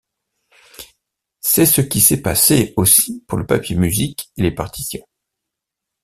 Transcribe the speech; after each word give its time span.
C'est 1.41 1.67
ce 1.67 1.81
qui 1.81 2.01
s'est 2.01 2.23
passé 2.23 2.73
aussi 2.75 3.23
pour 3.27 3.37
le 3.37 3.45
papier 3.45 3.75
musique 3.75 4.31
et 4.35 4.41
les 4.41 4.49
partitions. 4.49 5.05